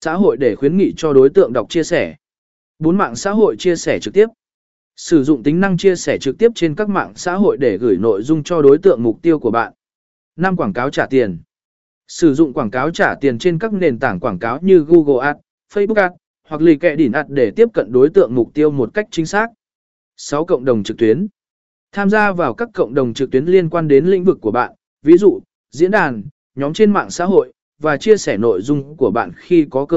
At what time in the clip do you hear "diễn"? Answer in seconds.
25.70-25.90